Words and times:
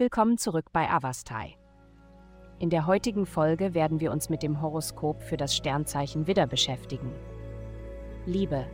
Willkommen 0.00 0.38
zurück 0.38 0.72
bei 0.72 0.88
Avastai. 0.88 1.58
In 2.58 2.70
der 2.70 2.86
heutigen 2.86 3.26
Folge 3.26 3.74
werden 3.74 4.00
wir 4.00 4.12
uns 4.12 4.30
mit 4.30 4.42
dem 4.42 4.62
Horoskop 4.62 5.22
für 5.22 5.36
das 5.36 5.54
Sternzeichen 5.54 6.26
Widder 6.26 6.46
beschäftigen. 6.46 7.12
Liebe. 8.24 8.64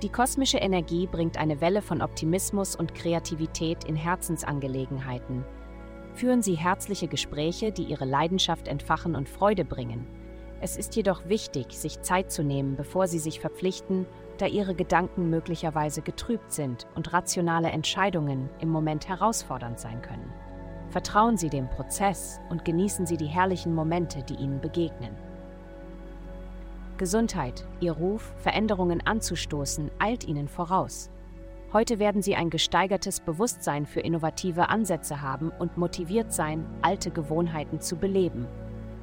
Die 0.00 0.08
kosmische 0.08 0.58
Energie 0.58 1.08
bringt 1.08 1.38
eine 1.38 1.60
Welle 1.60 1.82
von 1.82 2.00
Optimismus 2.00 2.76
und 2.76 2.94
Kreativität 2.94 3.82
in 3.82 3.96
Herzensangelegenheiten. 3.96 5.44
Führen 6.14 6.40
Sie 6.40 6.54
herzliche 6.54 7.08
Gespräche, 7.08 7.72
die 7.72 7.86
Ihre 7.86 8.04
Leidenschaft 8.04 8.68
entfachen 8.68 9.16
und 9.16 9.28
Freude 9.28 9.64
bringen. 9.64 10.06
Es 10.60 10.76
ist 10.76 10.94
jedoch 10.94 11.28
wichtig, 11.28 11.72
sich 11.72 12.00
Zeit 12.02 12.30
zu 12.30 12.44
nehmen, 12.44 12.76
bevor 12.76 13.08
Sie 13.08 13.18
sich 13.18 13.40
verpflichten, 13.40 14.06
da 14.38 14.46
Ihre 14.46 14.74
Gedanken 14.74 15.30
möglicherweise 15.30 16.02
getrübt 16.02 16.52
sind 16.52 16.86
und 16.94 17.12
rationale 17.12 17.70
Entscheidungen 17.70 18.48
im 18.60 18.68
Moment 18.68 19.08
herausfordernd 19.08 19.78
sein 19.78 20.02
können. 20.02 20.32
Vertrauen 20.90 21.36
Sie 21.36 21.50
dem 21.50 21.68
Prozess 21.68 22.40
und 22.50 22.64
genießen 22.64 23.06
Sie 23.06 23.16
die 23.16 23.26
herrlichen 23.26 23.74
Momente, 23.74 24.22
die 24.22 24.34
Ihnen 24.34 24.60
begegnen. 24.60 25.14
Gesundheit, 26.98 27.64
Ihr 27.80 27.92
Ruf, 27.92 28.32
Veränderungen 28.38 29.04
anzustoßen, 29.04 29.90
eilt 29.98 30.24
Ihnen 30.24 30.48
voraus. 30.48 31.10
Heute 31.72 31.98
werden 31.98 32.22
Sie 32.22 32.36
ein 32.36 32.50
gesteigertes 32.50 33.18
Bewusstsein 33.18 33.84
für 33.84 33.98
innovative 33.98 34.68
Ansätze 34.68 35.20
haben 35.20 35.50
und 35.58 35.76
motiviert 35.76 36.32
sein, 36.32 36.64
alte 36.82 37.10
Gewohnheiten 37.10 37.80
zu 37.80 37.96
beleben. 37.96 38.46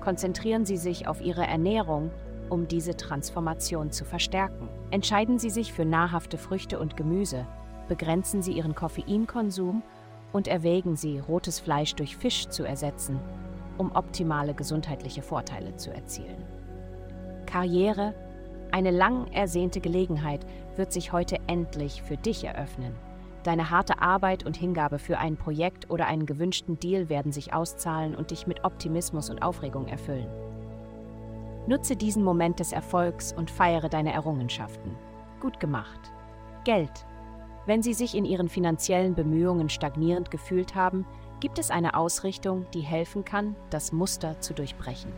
Konzentrieren 0.00 0.64
Sie 0.64 0.76
sich 0.76 1.06
auf 1.06 1.20
Ihre 1.20 1.46
Ernährung, 1.46 2.10
um 2.50 2.68
diese 2.68 2.96
Transformation 2.96 3.90
zu 3.90 4.04
verstärken. 4.04 4.68
Entscheiden 4.90 5.38
Sie 5.38 5.50
sich 5.50 5.72
für 5.72 5.84
nahrhafte 5.84 6.38
Früchte 6.38 6.78
und 6.78 6.96
Gemüse, 6.96 7.46
begrenzen 7.88 8.42
Sie 8.42 8.52
Ihren 8.52 8.74
Koffeinkonsum 8.74 9.82
und 10.32 10.48
erwägen 10.48 10.96
Sie, 10.96 11.18
rotes 11.18 11.60
Fleisch 11.60 11.94
durch 11.94 12.16
Fisch 12.16 12.48
zu 12.48 12.64
ersetzen, 12.64 13.20
um 13.78 13.92
optimale 13.94 14.54
gesundheitliche 14.54 15.22
Vorteile 15.22 15.76
zu 15.76 15.92
erzielen. 15.92 16.44
Karriere, 17.46 18.14
eine 18.72 18.90
lang 18.90 19.28
ersehnte 19.32 19.80
Gelegenheit 19.80 20.44
wird 20.76 20.92
sich 20.92 21.12
heute 21.12 21.38
endlich 21.46 22.02
für 22.02 22.16
dich 22.16 22.44
eröffnen. 22.44 22.94
Deine 23.44 23.70
harte 23.70 24.02
Arbeit 24.02 24.44
und 24.44 24.56
Hingabe 24.56 24.98
für 24.98 25.18
ein 25.18 25.36
Projekt 25.36 25.88
oder 25.88 26.08
einen 26.08 26.26
gewünschten 26.26 26.80
Deal 26.80 27.08
werden 27.08 27.30
sich 27.30 27.54
auszahlen 27.54 28.16
und 28.16 28.32
dich 28.32 28.48
mit 28.48 28.64
Optimismus 28.64 29.30
und 29.30 29.40
Aufregung 29.40 29.86
erfüllen. 29.86 30.26
Nutze 31.66 31.96
diesen 31.96 32.22
Moment 32.22 32.60
des 32.60 32.72
Erfolgs 32.72 33.32
und 33.32 33.50
feiere 33.50 33.88
deine 33.88 34.12
Errungenschaften. 34.12 34.96
Gut 35.40 35.58
gemacht. 35.58 36.12
Geld. 36.64 37.06
Wenn 37.66 37.82
Sie 37.82 37.92
sich 37.92 38.14
in 38.14 38.24
Ihren 38.24 38.48
finanziellen 38.48 39.16
Bemühungen 39.16 39.68
stagnierend 39.68 40.30
gefühlt 40.30 40.76
haben, 40.76 41.04
gibt 41.40 41.58
es 41.58 41.72
eine 41.72 41.96
Ausrichtung, 41.96 42.66
die 42.72 42.80
helfen 42.80 43.24
kann, 43.24 43.56
das 43.70 43.90
Muster 43.90 44.40
zu 44.40 44.54
durchbrechen. 44.54 45.12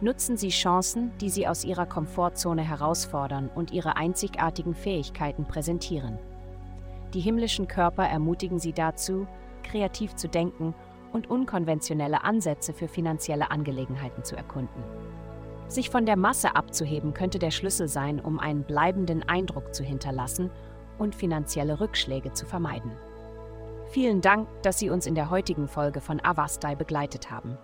Nutzen 0.00 0.36
Sie 0.36 0.48
Chancen, 0.48 1.12
die 1.20 1.30
Sie 1.30 1.46
aus 1.46 1.64
Ihrer 1.64 1.86
Komfortzone 1.86 2.62
herausfordern 2.62 3.48
und 3.54 3.70
Ihre 3.72 3.96
einzigartigen 3.96 4.74
Fähigkeiten 4.74 5.44
präsentieren. 5.44 6.18
Die 7.14 7.20
himmlischen 7.20 7.68
Körper 7.68 8.04
ermutigen 8.04 8.58
Sie 8.58 8.72
dazu, 8.72 9.28
kreativ 9.62 10.16
zu 10.16 10.28
denken 10.28 10.74
und 11.12 11.30
unkonventionelle 11.30 12.22
Ansätze 12.24 12.72
für 12.72 12.88
finanzielle 12.88 13.50
Angelegenheiten 13.50 14.24
zu 14.24 14.36
erkunden. 14.36 14.82
Sich 15.68 15.90
von 15.90 16.06
der 16.06 16.16
Masse 16.16 16.56
abzuheben 16.56 17.12
könnte 17.12 17.38
der 17.38 17.50
Schlüssel 17.50 17.88
sein, 17.88 18.20
um 18.20 18.38
einen 18.38 18.64
bleibenden 18.64 19.28
Eindruck 19.28 19.74
zu 19.74 19.84
hinterlassen 19.84 20.50
und 20.98 21.14
finanzielle 21.14 21.78
Rückschläge 21.80 22.32
zu 22.32 22.46
vermeiden. 22.46 22.92
Vielen 23.90 24.22
Dank, 24.22 24.48
dass 24.62 24.78
Sie 24.78 24.90
uns 24.90 25.06
in 25.06 25.14
der 25.14 25.30
heutigen 25.30 25.68
Folge 25.68 26.00
von 26.00 26.24
Avastai 26.24 26.74
begleitet 26.74 27.30
haben. 27.30 27.58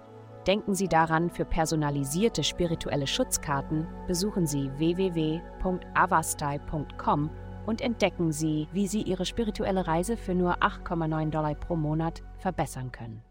Denken 0.47 0.75
Sie 0.75 0.89
daran, 0.89 1.31
für 1.31 1.47
personalisierte 1.47 2.45
spirituelle 2.45 3.07
Schutzkarten 3.07 3.87
besuchen 4.07 4.47
Sie 4.47 4.71
www.avastai.com 4.77 7.31
und 7.67 7.81
entdecken 7.81 8.33
Sie, 8.33 8.69
wie 8.73 8.87
Sie 8.87 9.01
Ihre 9.03 9.25
spirituelle 9.25 9.87
Reise 9.87 10.19
für 10.19 10.35
nur 10.35 10.59
8,9 10.59 11.31
Dollar 11.31 11.55
pro 11.55 11.77
Monat 11.77 12.23
verbessern 12.39 12.93
können. 12.93 13.23